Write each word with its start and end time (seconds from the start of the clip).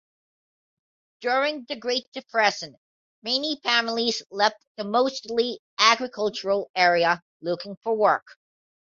During 1.19 1.65
the 1.65 1.75
Great 1.75 2.11
Depression 2.11 2.75
many 3.21 3.57
families 3.61 4.23
left 4.31 4.59
the 4.75 4.83
mostly 4.83 5.59
agricultural 5.77 6.71
area 6.75 7.21
looking 7.39 7.75
for 7.83 7.95
work. 7.95 8.25